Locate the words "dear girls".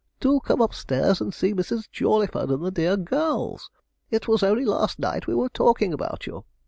2.71-3.69